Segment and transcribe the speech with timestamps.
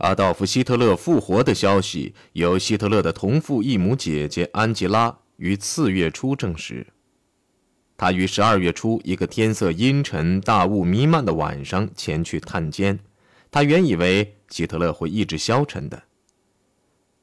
[0.00, 6.86] 阿道夫·希特勒复活的消息由希特勒的同父异母姐姐安吉拉于次月初证实。
[7.98, 12.98] 他于十二月初一个天色阴沉、大雾弥漫的晚上前去探监。
[13.50, 16.02] 他原以为希特勒会意志消沉的。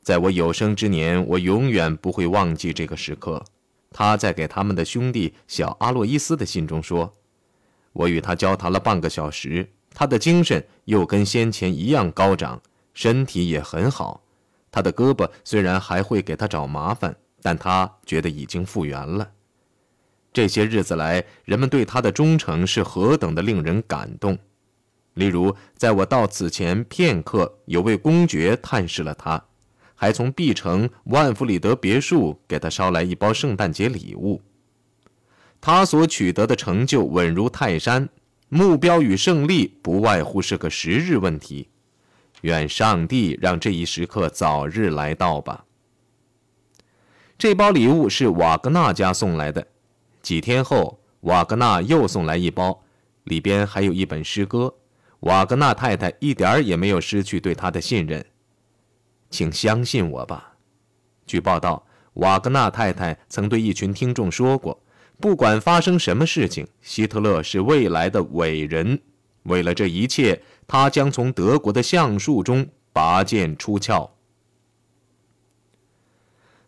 [0.04, 3.44] 在我有生之年，我永远不会忘记这个时刻。
[3.90, 7.12] 他在给他们的兄弟小阿洛伊斯的信中说
[7.94, 12.62] ：“我与他交谈了半个小时，他的精神又跟先前一样高涨，
[12.94, 14.22] 身体也很好。
[14.70, 19.28] 他的胳膊虽然还会给他找麻烦，但他觉得已经复原了。
[20.32, 24.38] 这些日子来，人们对他的忠诚是何等的令人感动！
[25.16, 29.44] 例如，在我到此前片刻，有位公爵探视了他。”
[30.00, 34.40] 还从 B 城万弗里德别墅给他捎来一包圣诞节礼物。
[35.60, 38.08] 他所取得的成就稳如泰山，
[38.50, 41.70] 目标与胜利不外乎是个时日问题。
[42.42, 45.66] 愿上帝让这一时刻早日来到吧。
[47.38, 49.68] 这包礼物是瓦格纳家送来的。
[50.22, 52.84] 几天后，瓦格纳又送来一包，
[53.24, 54.74] 里边还有一本诗歌。
[55.22, 58.26] 瓦格纳太太一点儿也没有失去对他的信任。
[59.30, 60.54] 请相信我吧。
[61.26, 64.80] 据报道，瓦格纳太太曾对一群听众说过
[65.20, 69.00] ：“不管发生什么事情，希特勒是未来的伟人。
[69.44, 74.10] 为了这一切，他将从德国的橡树中拔剑出鞘。”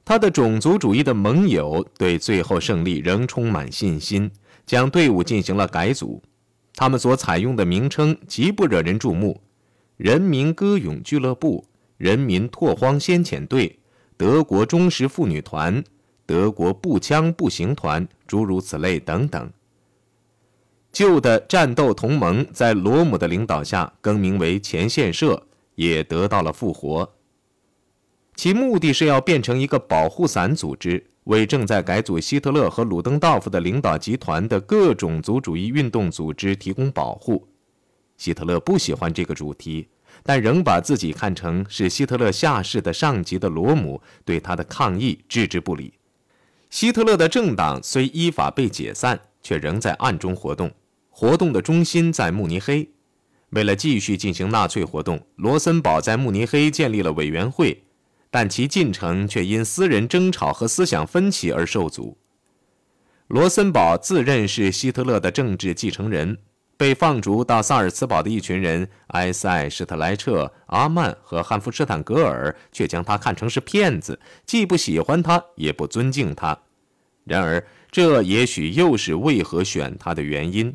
[0.03, 4.31] 他的种族主义的盟友对最后胜利仍充满信心，
[4.65, 6.21] 将队伍进行了改组。
[6.73, 9.41] 他们所采用的名称极不惹人注目
[9.97, 11.65] ：“人民歌咏俱乐部。”
[11.99, 13.77] 人民拓荒先遣队、
[14.15, 15.83] 德国忠实妇女团、
[16.29, 19.51] 德国步枪步行团，诸如此类等等。
[20.91, 27.15] 旧的战斗同盟在罗姆的领导下更名为前线社，也得到了复活。
[28.35, 37.47] 其目的是要变成一个保护伞组织，为正在改组希特勒和鲁登道夫的领导集团的各种族主义运动组织提供保护。
[38.17, 39.87] 希特勒不喜欢这个主题。
[40.21, 45.93] 但仍把自己看成是希特勒下士的上级的罗姆对他的抗议置之不理。
[46.69, 50.71] 希特勒的政党虽依法被解散，却仍在暗中活动，
[51.09, 52.87] 活动的中心在慕尼黑。
[53.49, 57.83] 为了继续进行纳粹活动，罗森堡在慕尼黑建立了委员会，
[58.29, 62.15] 但其进程却因私人争吵和思想分歧而受阻。
[63.27, 66.37] 罗森堡自认是希特勒的政治继承人。
[66.79, 76.57] 被放逐到萨尔茨堡的一群人，埃塞、施特莱彻、阿曼和汉弗施坦格尔却将他看成是骗子，既不喜欢他，也不尊敬他。
[77.25, 80.73] 然而，这也许又是为何选他的原因。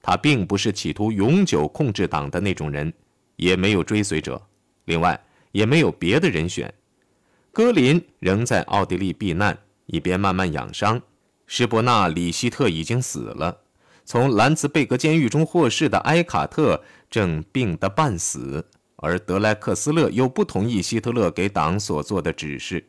[0.00, 2.92] 他并不是企图永久控制党的那种人，
[3.34, 4.40] 也没有追随者，
[4.84, 6.72] 另外也没有别的人选。
[7.50, 11.02] 戈林仍在奥地利避难，一边慢慢养伤。
[11.48, 13.62] 施伯纳·里希特已经死了。
[14.10, 18.66] 从兰茨贝格监狱中获释的埃卡特正病得半死，
[18.96, 22.84] 而德莱克斯勒又不同意希特勒给党所做的指示。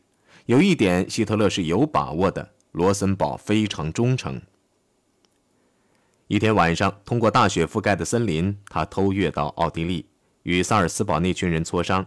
[0.46, 4.42] 有一点，希特勒是有把握的：罗森堡非常忠诚。
[6.26, 10.06] 一天晚上，通过大雪覆盖的森林，他偷越到奥地利，
[10.42, 12.04] 与萨尔斯堡那群人磋商。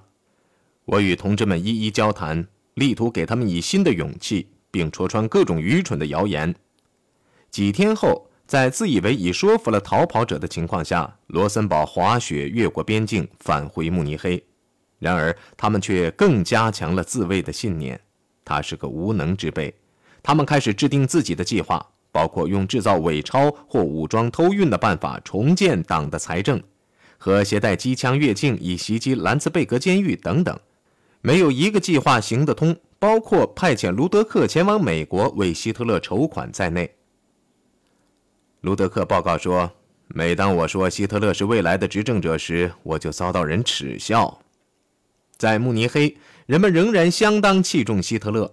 [0.83, 6.53] 我与同志们一一交谈，力图给他们以新的勇气，并戳穿各种愚蠢的谣言。
[7.49, 8.24] 几天后。
[8.47, 14.43] 在自以为已说服了逃跑者的情况下，罗森堡滑雪越过边境返回慕尼黑。
[14.99, 17.99] 然而，他们却更加强了自卫的信念。
[18.43, 19.73] 他是个无能之辈。
[20.23, 26.61] 他们开始制定自己的计划，包括用制造伪钞或武装偷运的办法重建党的财政，
[27.17, 30.57] 和携带机枪越境以袭击兰茨贝格监狱等等。
[31.21, 36.94] 没有一个计划行得通，包括派遣卢德克前往美国为希特勒筹款在内。
[38.65, 39.71] 卢德克报告说
[40.09, 44.39] ：“每当我说希特勒是未来的执政者时，我就遭到人耻笑。
[45.37, 46.17] 在慕尼黑，
[46.47, 48.51] 人们仍然相当器重希特勒。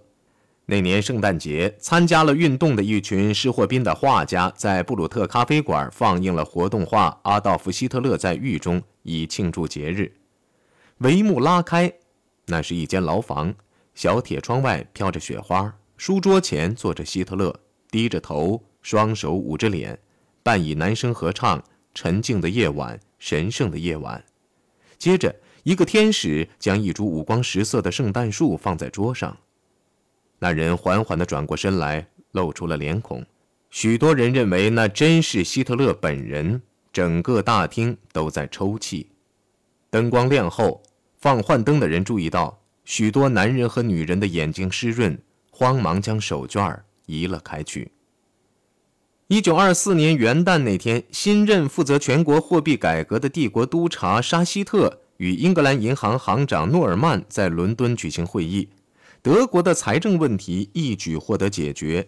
[0.67, 10.13] 那年圣诞节，参加了运动的一群施霍宾的画家在布鲁特咖啡馆放映了活动画《阿道夫·希特勒在狱中》，以庆祝节日。
[10.99, 11.91] 帷幕拉开，
[12.45, 13.51] 那是一间牢房，
[13.95, 19.97] 小铁窗外飘着雪花，书桌前坐着希特勒，低着头。”双手捂着脸，
[20.43, 21.63] 伴以男声合唱。
[21.95, 24.23] 沉静的夜晚，神圣的夜晚。
[24.97, 29.37] 接着，一个天使将一株五光十色的圣诞树放在桌上。
[30.39, 33.23] 那人缓缓地转过身来，露出了脸孔。
[33.69, 36.61] 许多人认为那真是希特勒本人。
[36.91, 39.09] 整个大厅都在抽泣。
[39.89, 40.83] 灯光亮后，
[41.19, 45.15] 放幻灯的人注意到，许多男人和女人的眼睛湿润，
[45.51, 46.75] 慌忙将手绢
[47.05, 47.92] 移了开去。
[49.33, 58.69] 一九二四年元旦那天，新任负责全国货币改革的帝国督察沙希特与英格兰银行行长诺尔曼在伦敦举行会议，
[59.23, 62.07] 德国的财政问题一举获得解决。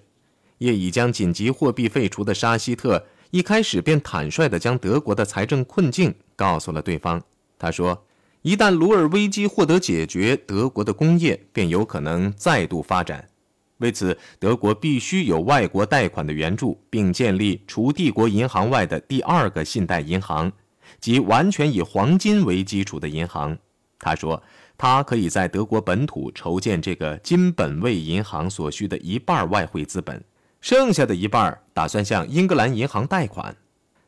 [0.60, 7.20] 业已将紧急货币废除的沙希特一开始便坦率地将德国的财政困境告诉了对方。
[7.58, 8.06] 他说。
[8.44, 13.28] 一旦鲁尔危机获得解决，德国的工业便有可能再度发展。
[13.78, 20.52] 为此，德国必须有外国贷款的援助，并建立除帝国银行外的第二个信贷银行，
[21.00, 23.58] 即完全以黄金为基础的银行。
[24.00, 24.42] 他说，
[24.78, 30.24] 他可以在德国本土筹建这个金本位银行所需的一半外汇资本，
[30.62, 33.56] 剩下的一半打算向英格兰银行贷款。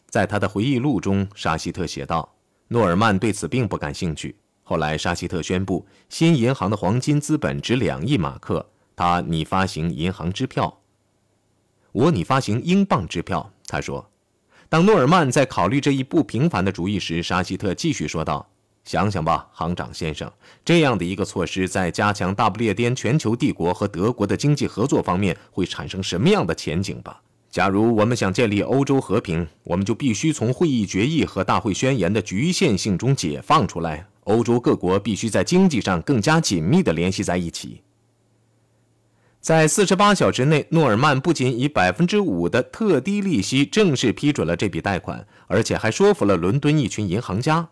[0.09, 2.33] 在他的回忆录中，沙希特写道。
[2.69, 4.35] 诺尔曼对此并不感兴趣。
[4.63, 10.79] 后来，沙希特宣布，新银行的黄金资本值两亿马克，他拟发行银行支票。
[11.91, 14.09] 我拟发行英镑支票，他说。
[14.69, 18.49] 当诺尔曼在考虑这一不平凡的主意时，沙希特继续说道
[18.83, 20.29] ：“想想吧，行长先生，
[20.65, 27.21] 这样的一个措施在加强大不列颠全球帝国和德国的经济合作方面会产生什么样的前景吧？”
[27.51, 34.07] 假如我们想建立欧洲和平，我们就必须从会议决议和大会宣言的局限性中解放出来。
[34.23, 37.81] 欧洲各国必须在经济上更加紧密地联系在一起。
[39.47, 47.69] 在四十八小时内，诺尔曼不仅以百分之五的特低利息正式批准了这笔贷款，而且还说服了伦敦一群银行家，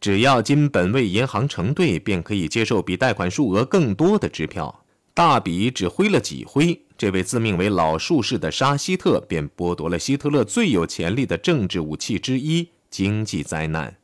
[0.00, 4.86] 只要金本位银行承兑，便可以接受比贷款数额更多的支票。
[5.12, 13.94] 大笔只挥了几挥，这位自命为老术士的沙希特便剥夺了希特勒最有潜力的政治武器之一——经济灾难。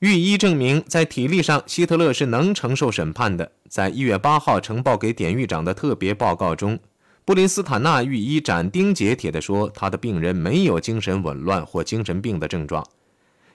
[0.00, 3.50] 御医证明，在体力上，希特勒是能承受审判的。
[3.68, 6.78] 在一月八号呈报给典狱长的特别报告中，
[7.24, 12.86] 布林斯坦纳御医斩钉截铁地说，他的病人没有精神紊乱或精神病的症状。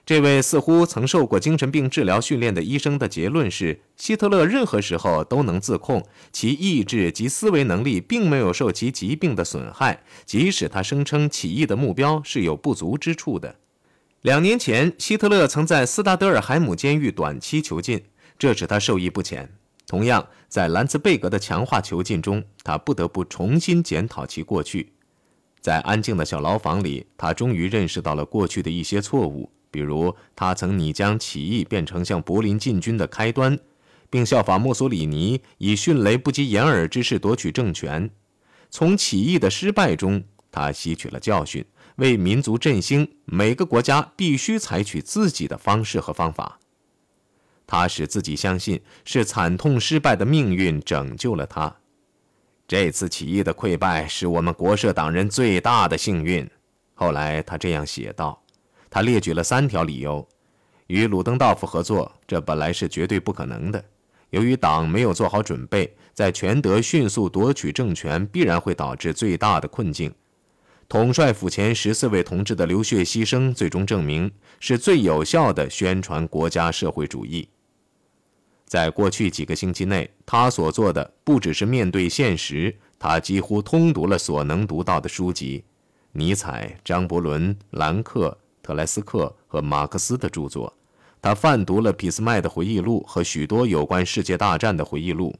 [0.04, 13.56] 这位似乎曾受过精神病治疗训练的医生的结论是：希特勒任何时候都能自控，其意志及思维能力并没有受其疾病的损害，即使他声称起义的目标是有不足之处的。
[14.24, 18.02] 两年前，希特勒曾在斯达德尔海姆监狱短期囚禁，
[18.38, 19.46] 这使他受益不浅。
[19.86, 24.94] 同样，在兰茨贝格的强化囚禁中，他不得不重新检讨其过去。
[25.60, 29.52] 在安静的小牢房里，他终于认识到了过去的一些错误。
[29.70, 33.58] 比如，他曾拟将起义变成向柏林进军的开端，
[34.08, 38.08] 并效仿墨索里尼以迅雷不及掩耳之势夺取政权。
[38.70, 41.62] 从起义的失败中，他吸取了教训，
[41.96, 46.58] 为民族振兴，每个国家必须采取自己的方式和方法。
[47.66, 51.76] 他使自己相信是惨痛失败的命运拯救了他。
[52.66, 56.48] 这次起义的溃败是我们国社党人最大的幸运。
[56.94, 58.42] 后来，他这样写道。
[58.90, 60.26] 他列举了三条理由：
[60.86, 63.80] 与鲁登道夫合作，这本来是绝对不可能的；
[64.30, 70.10] 由于党没有做好准备，在全德迅速夺取政权，必然会导致最大的困境；
[70.88, 77.48] 统帅府前十四位同志的流血牺牲，最终证明是最有效的宣传国家社会主义。
[78.66, 85.64] 在过去几个星期内，他所做的不只是面对现实，他几乎通读了所能读到的书籍：
[86.12, 88.38] 尼采、张伯伦、兰克。
[88.62, 90.72] 特莱斯克和马克思的著作，
[91.20, 95.34] 他泛读了俾斯麦的回忆录和许多有关世界大战的回忆录。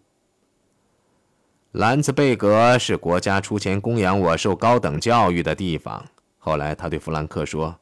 [1.75, 6.05] 兰茨贝格是国家出钱供养我受高等教育的地方。
[6.39, 7.77] 后来他对弗兰克说：“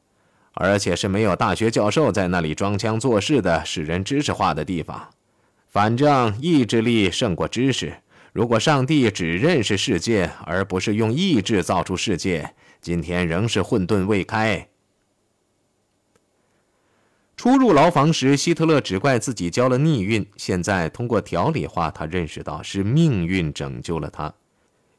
[0.57, 5.11] 而且是没有大学教授在那里装腔作势的使人知识化的地方。
[5.69, 7.93] 反正意志力胜过知识。
[8.33, 14.67] 如果上帝只认识世界，而不是用意志造出世界，今天仍是混沌未开。”
[17.37, 20.25] 初入牢房时，希特勒只怪自己交了逆运。
[20.37, 24.33] 现在通过条理化，他认识到是命运拯救了他。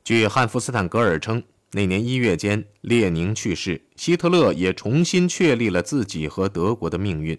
[0.04, 7.38] 据汉弗斯坦格尔称，那年一月间，列宁去世，希特勒也重新确立了自己和德国的命运。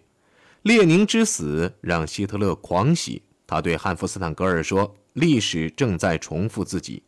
[0.62, 7.02] 列宁之死让希特勒狂喜，他对汉弗斯坦格尔说：“历史正在重复自己。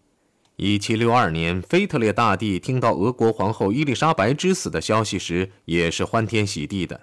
[0.58, 7.00] ”1762 年，腓特烈大帝听到俄国皇后伊丽莎白之死的消息时，也是欢天喜地的。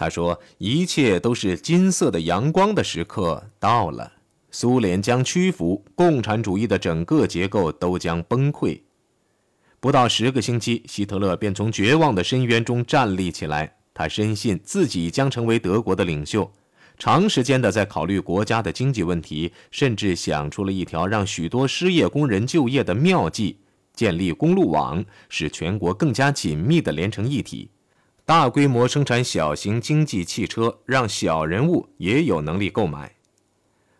[0.00, 4.10] 他说：“一切都是金色的阳光的时刻到了，
[4.50, 8.80] 苏联将屈服，共产主义的整个结构都将崩溃。”
[9.78, 13.76] 不到十个星期，希特勒便从绝望的深渊中站立起来。
[13.92, 16.50] 他深信自己将成为德国的领袖，
[16.96, 23.58] 长时间的在考虑国家的经济问题，甚至想出了一条让许多失业工人就业的妙计：
[23.92, 27.68] 建立公路网，使全国更加紧密的连成一体；
[28.24, 33.16] 大规模生产小型经济汽车，让小人物也有能力购买。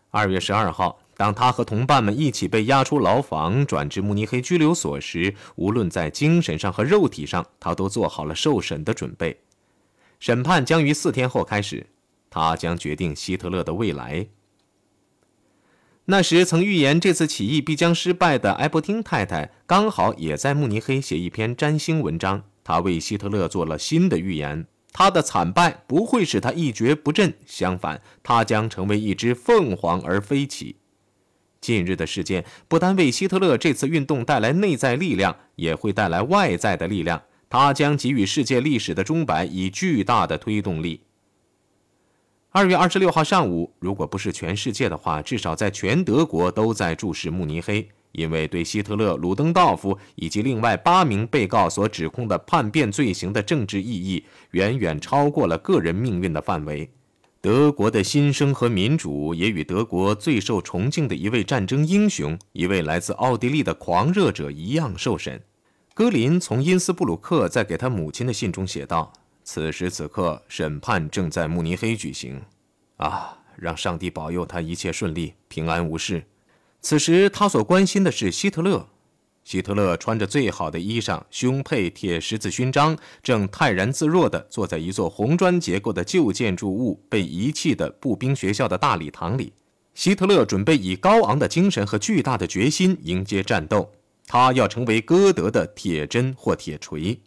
[0.09, 0.99] 二月十二号。
[1.17, 9.41] 当他和同伴们一起被押出牢房，转至慕尼黑拘留所时，无论在精神上和肉体上，他都做好了受审的准备。
[10.19, 11.85] 审判将于四天后开始，
[12.31, 14.29] 他将决定希特勒的未来。
[16.05, 24.65] 那时曾预言这次起义必将失败的埃伯汀太太，刚好也在慕尼黑写一篇占星文章，他为希特勒做了新的预言。
[24.93, 30.75] 他的惨败不会使他一蹶不振，相反，他将成为一只凤凰而飞起。
[31.61, 37.21] 近日的事件不单为希特勒这次运动带来内在力量，也会带来外在的力量。
[37.49, 41.01] 他将给予世界历史的钟摆以巨大的推动力。
[42.49, 56.89] 二月二十六号上午，如果不是全世界的话，至少在全德国都在注视慕尼黑，因为对希特勒、鲁登道夫以及另外八名被告所指控的叛变罪行的政治意义，远远超过了个人命运的范围。
[57.39, 65.41] 德国的新生和民主也与德国最受崇敬的一位战争英雄、一位来自奥地利的狂热者一样受审。
[65.93, 69.11] 戈林从因斯布鲁克在给他母亲的信中写道
[69.43, 72.39] ：“此时此刻，审判正在慕尼黑举行。
[72.97, 76.23] 啊，让上帝保佑他一切顺利，平安无事。”
[76.81, 78.87] 此时，他所关心的是希特勒。
[79.43, 89.53] 希特勒穿着最好的衣裳，胸佩铁十字勋章，正泰然自若地坐在一座红砖结构的旧建筑物被遗弃的步兵学校的大礼堂里。
[89.93, 93.91] 希特勒准备以高昂的精神和巨大的决心迎接战斗，
[94.25, 97.19] 他要成为歌德的铁针或铁锤。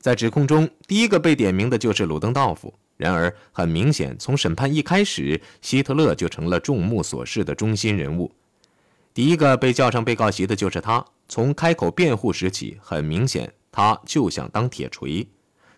[0.00, 2.72] 在指控中，第一个被点名的就是鲁登道夫。
[2.98, 8.30] 然而，很明显，从审判一开始，希特勒就成了众目所视的中心人物。
[9.14, 11.02] 第一个被叫上被告席的就是他。
[11.28, 15.26] 从开口辩护时起，很明显，他就想当铁锤。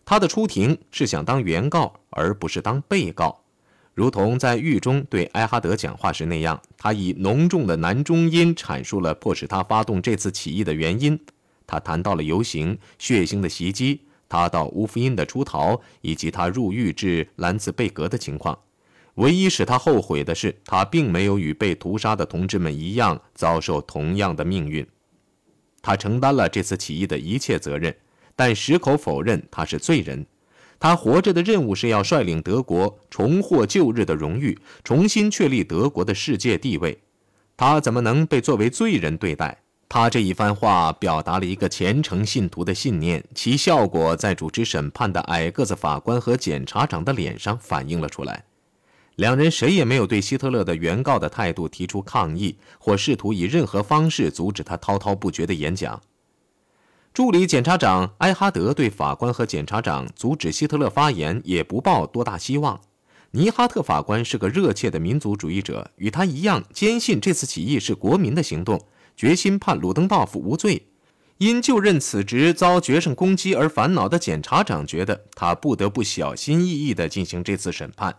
[0.05, 3.45] 他的出庭是想当原告，而不是当被告。
[3.93, 11.21] 如同在狱中对埃哈德讲话时那样，他以浓重的男中音阐述了迫使他发动这次起义的原因。
[11.67, 14.00] 他谈到了游行、血腥的袭击、
[14.31, 18.59] 他到乌夫因的出逃，以及他入狱至兰茨贝格的情况。
[19.17, 24.87] 唯一使他后悔的是，他并没有与被屠杀的同志们一样遭受同样的命运。
[25.83, 27.95] 他承担了这次起义的一切责任，
[28.37, 30.25] 但矢口否认他是罪人。
[30.79, 36.99] 他活着的任务是要率领德国重获旧日的荣誉，重新确立德国的世界地位。
[37.57, 39.63] 他怎么能被作为罪人对待？
[39.93, 48.45] 他这一番话表达了一个虔诚信徒的信念，其效果在主持审判的矮个子法官和检察长的脸上反映了出来。
[49.17, 56.01] 两人谁也没有对希特勒的原告的态度提出抗议，或试图以任何方式阻止他滔滔不绝的演讲。
[57.13, 62.81] 助理检察长埃哈德对法官和检察长阻止希特勒发言也不抱多大希望。
[63.33, 68.81] 尼哈特法官是个热切的民族主义者，与他一样坚信这次起义是国民的行动，
[69.21, 70.87] 决心判鲁登道夫无罪。
[71.37, 78.17] 因就任此职遭决胜攻击而烦恼的检察长觉得他不得不小心翼翼地进行这次审判。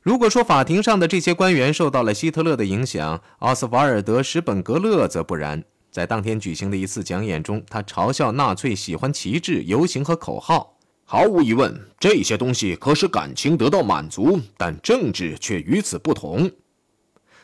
[0.00, 5.64] 如果说法庭上的这些官员受到了希特勒的影响，奥斯瓦尔德·史本格勒则不然。
[5.90, 10.76] 在当天举行的一次讲演中，他嘲笑纳粹喜欢旗帜、游行和口号。
[11.04, 16.48] 毫无疑问，这些东西可使感情得到满足，但政治却与此不同。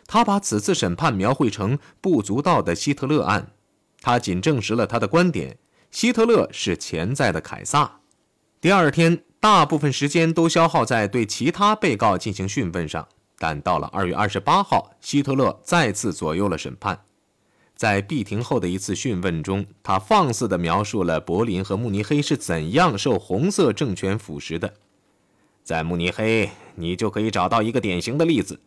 [0.07, 3.53] 他把此次审判描绘成不足道的希特勒案，
[4.01, 5.59] 他仅证实了他的观点：
[5.91, 8.01] 希特勒是潜在的凯撒。
[8.61, 9.23] 第二天。
[9.39, 13.07] 大部分时间都消耗在对其他被告进行讯问上，
[13.39, 17.03] 但到了二月二十八号，希特勒再次左右了审判。
[17.77, 24.75] 在闭庭后的一次讯问中，他放肆地描述了柏林和慕尼黑是怎样受红色政权腐蚀的。
[25.63, 28.59] 在慕尼黑，你就可以找到一个典型的例子。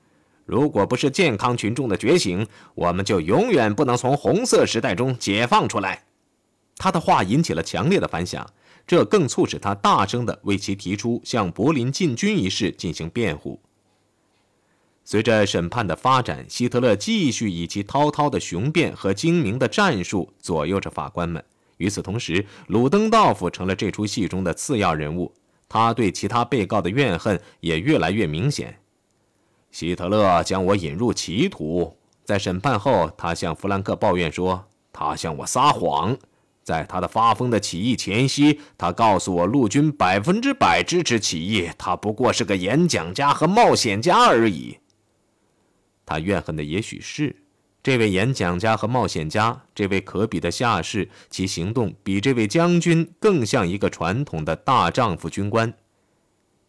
[0.50, 6.06] 如果不是健康群众的觉醒，我们就永远不能从红色时代中解放出来。
[6.76, 8.52] 他的话引起了强烈的反响。
[8.88, 13.60] 这更促使他大声地为其提出向柏林进军一事进行辩护。
[15.06, 21.44] 随着审判的发展，希特勒继续以其滔滔的雄辩和精明的战术左右着法官们。
[21.78, 25.32] 与此同时，鲁登道夫成了这出戏中的次要人物，
[25.68, 28.80] 他对其他被告的怨恨也越来越明显。
[29.72, 36.18] 希特勒将我引入歧途，在审判后，他向弗兰克抱怨说：“他向我撒谎。”
[36.62, 44.78] 在他的发疯的起义前夕，他告诉我，陆军百分之百支持起义，他不过是个演讲家和冒险家而已。
[46.06, 47.36] 他怨恨的也许是
[47.82, 55.74] 这位演讲家和冒险家，这位可比的下士，其行动比这位将军更像一个传统的大丈夫军官。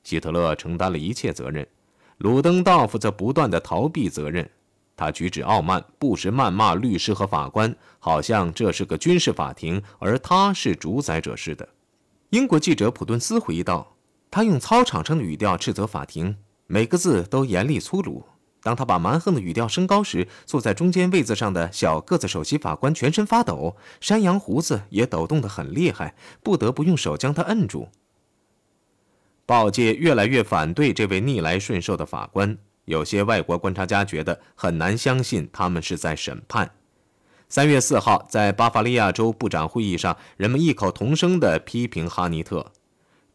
[0.02, 1.66] 希特勒承担了一切责任，
[2.20, 4.46] 鲁登道夫则不断的逃避责任。
[4.94, 11.66] 他举止傲慢，不时谩骂律师和法官，好像这是个军事法庭，而他是主宰者似的。
[12.28, 13.96] 英国记者普顿斯回忆道
[14.30, 16.36] ：“他用操场上的语调斥责法庭，
[16.66, 18.22] 每个字都严厉粗鲁。
[18.62, 27.88] 当他把蛮横的语调升高时，坐在中间位子上的小个子首席法官全身发抖，山羊胡子也抖动得很厉害，不得不用手将他摁住。”
[29.50, 32.56] 报界越来越反对这位逆来顺受的法官。
[32.84, 36.70] 有些外国观察家觉得很难相信他们是在审判。
[37.48, 42.70] 三月四号，在巴伐利亚州部长会议上，人们异口同声地批评哈尼特。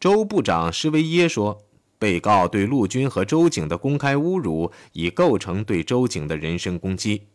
[0.00, 1.58] 州部长施维耶说
[2.00, 7.26] ：“被告对陆军和州警的公开侮辱已构成对州警的人身攻击。”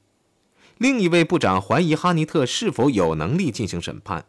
[0.80, 4.26] 另一位部长怀疑哈尼特是否有能力进行审判。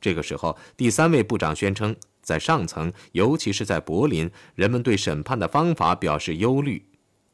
[0.00, 1.94] 这个时候，第三位部长宣称，
[2.28, 6.84] 在上层，尤其是在柏林，人们对审判的方法表示忧虑。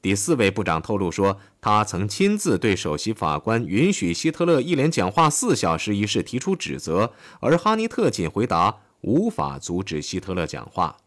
[0.00, 10.98] 第四位部长透露说，他曾亲自对首席法官允许希特勒一连讲话四小时一事提出指责，而哈尼特仅回答无法阻止希特勒讲话。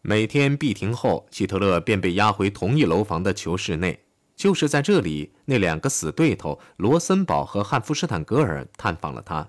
[0.00, 4.00] 每天闭庭后，希特勒便被押回同一楼房的囚室内。
[4.34, 9.48] 就是在这里，那两个死对头罗森堡和汉弗施坦格尔探访了他。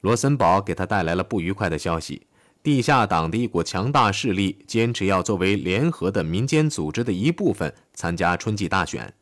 [0.00, 2.26] 罗森堡给他带来了不愉快的消息。
[2.64, 9.12] 地下党的一股强大势力坚持要作为联合的民间组织的一部分参加春季大选，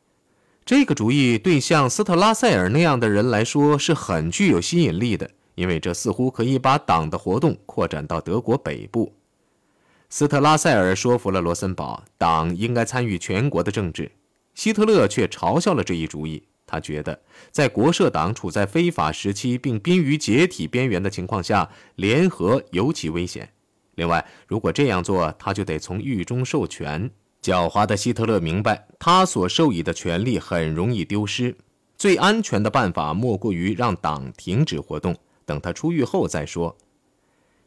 [0.64, 9.12] 这个主意对像斯特拉塞尔那样的人来说是很具有吸引力的，因为这似乎可以把党的活动扩展到德国北部。
[10.08, 14.12] 斯特拉塞尔说服了罗森堡，党应该参与全国的政治，
[14.55, 16.44] 希特勒却嘲笑了这一主意。
[16.72, 23.46] 他觉得，在国社党处在非法时期并濒于解体边缘的情况下，联合尤其危险。
[23.96, 27.11] 另外，如果这样做，他就得从狱中授权。
[27.42, 31.54] 狡猾的希特勒明白，他所授予的权利很容易丢失。
[31.98, 36.74] 最安全的办法莫过于让党停止活动，等他出狱后再说。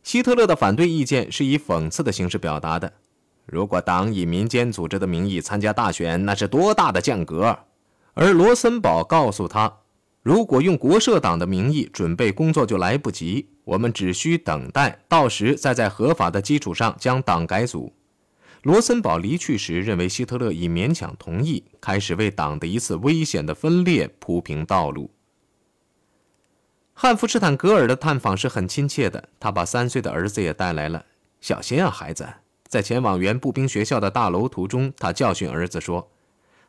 [0.02, 2.92] 希特勒的反对意见是以讽刺的形式表达的：
[3.46, 7.56] 如果党以民间组织的名义参加大选，那是多大的降格！
[8.16, 9.82] 而罗森堡告诉他，
[10.24, 17.94] 如果用国社党的名义准备工作就来不及，我们只需等待，到时再在合法的基础上将党改组。
[18.64, 25.12] 罗森堡离去时认为希特勒已勉强同意，开始为党的一次危险的分裂铺平道路。
[26.94, 31.06] 汉弗施坦格尔的探访是很亲切的，他把三岁的儿子也带来了。
[31.42, 32.26] 小心啊，孩子！
[32.68, 36.10] 在前往原步兵学校的大楼途中，他教训儿子说。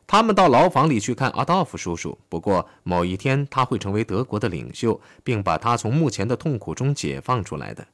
[0.07, 2.17] 他们到牢房里去看阿道夫叔叔。
[2.29, 7.85] 不过某一天他会成为德国的领袖，并把他从目前的痛苦中解放出来的。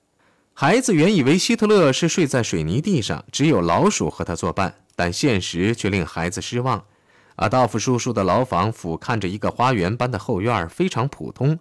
[0.54, 6.86] 孩子原以为希特勒是睡在水泥地上，只有老鼠和他作伴，但现实却令孩子失望。
[7.38, 11.58] 阿道夫叔叔的牢房俯瞰着一个花园般的后院，非常普通。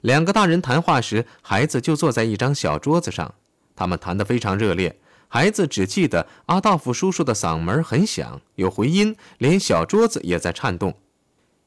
[0.00, 3.34] 两个大人谈话时，孩子就坐在一张小桌子上，
[3.76, 4.98] 他们谈得非常热烈。
[5.34, 10.92] 孩子只记得阿道夫叔叔的嗓门很响，有回音，连小桌子也在颤动。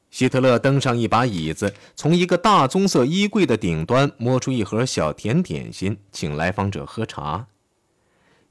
[0.08, 7.48] 希特勒登上一把椅子，从一个大棕色衣柜的顶端摸出一盒小甜点心，请来访者喝茶。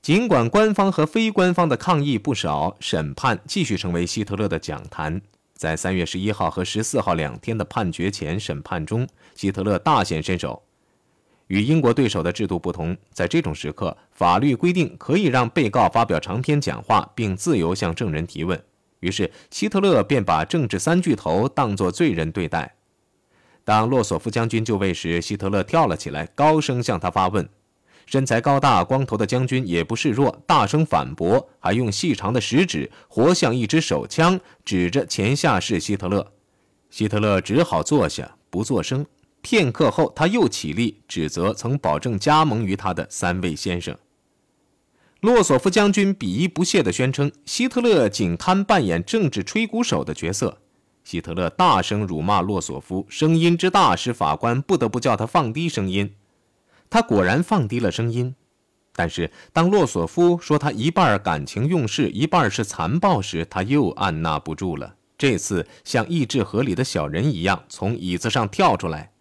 [0.01, 5.21] 尽管官方和非官方的抗议不少，审判继续成为希特勒的讲坛。
[5.53, 10.64] 在三月十一号和十四号两天的判决前审判中，希特勒大显身手。
[11.47, 18.61] 与英国对手的制度不同，在这种时刻，法律规定可以让被告发表长篇讲话，并自由向证人提问。
[19.01, 22.75] 于是，希特勒便把政治三巨头当作罪人对待。
[23.63, 27.47] 当洛索夫将军就位时，希特勒跳了起来，高声向他发问。
[28.07, 36.31] 身材高大、光头的将军也不示弱，大声反驳，还用细长的食指活像一支手枪指着前下士希特勒。
[36.91, 39.05] 希特勒只好坐下，不作声。
[39.45, 43.95] 片刻后，他又起立，指责曾保证加盟于他的三位先生。
[45.19, 50.57] 洛索夫将军鄙夷不屑地宣称，希特勒仅堪扮演政治吹鼓手的角色。
[51.03, 56.15] 希特勒大声辱骂洛索夫，声音之大使法官不得不叫他放低声音。
[56.89, 58.33] 他果然放低了声音。
[58.95, 64.95] 但是，当洛索夫说他一半感情用事，一半是残暴时，他又按捺不住了。
[65.17, 69.11] 这次像意志合理的小人一样，从椅子上跳出来。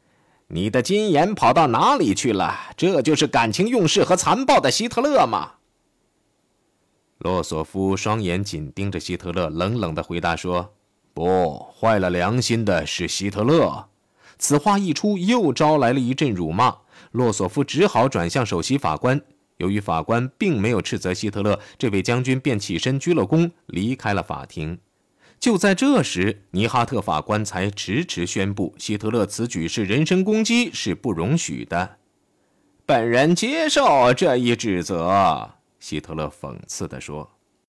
[0.55, 2.71] 你的金眼跑到哪里去了？
[2.77, 5.55] 这就是感情用事和残暴的希特勒吗？
[7.19, 10.73] 洛索夫双眼紧盯着希特勒，冷冷地回答说
[11.13, 13.89] ：“不，坏了良心的是希特勒。”
[14.39, 16.77] 此话一出，又招来了一阵辱骂。
[17.11, 19.21] 洛索夫只好转向首席法官。
[19.57, 24.79] 由于法官并没有斥责希特勒，这位将军便起身鞠了躬，离开了法庭。
[25.45, 31.97] 就在这时，尼哈特法官才迟迟宣布，希特勒此举是人身攻击，是不容许的。
[32.87, 37.34] 本人接受这一指责。”希特勒讽刺地说。